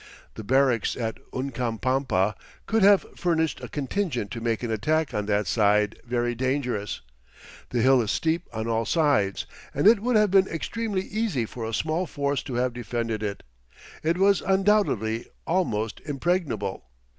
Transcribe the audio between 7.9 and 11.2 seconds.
is steep on all sides, and it would have been extremely